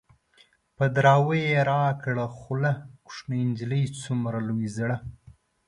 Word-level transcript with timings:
په 0.75 0.83
دراوۍ 0.95 1.41
يې 1.51 1.59
راکړه 1.71 2.25
خوله- 2.37 2.71
کوشنی 3.05 3.39
نجلۍ 3.49 3.83
څومره 4.01 4.37
لوی 4.47 4.67
زړه 4.77 4.97